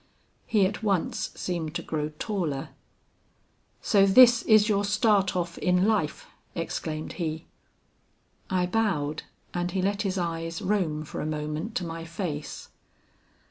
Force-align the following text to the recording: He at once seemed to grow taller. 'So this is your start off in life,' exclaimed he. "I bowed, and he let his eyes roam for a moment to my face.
He 0.47 0.65
at 0.65 0.81
once 0.81 1.29
seemed 1.35 1.75
to 1.75 1.83
grow 1.83 2.09
taller. 2.17 2.69
'So 3.83 4.07
this 4.07 4.41
is 4.41 4.67
your 4.67 4.83
start 4.83 5.35
off 5.35 5.59
in 5.59 5.85
life,' 5.87 6.25
exclaimed 6.55 7.13
he. 7.21 7.45
"I 8.49 8.65
bowed, 8.65 9.21
and 9.53 9.69
he 9.69 9.81
let 9.83 10.01
his 10.01 10.17
eyes 10.17 10.59
roam 10.59 11.05
for 11.05 11.21
a 11.21 11.27
moment 11.27 11.75
to 11.75 11.85
my 11.85 12.03
face. 12.03 12.69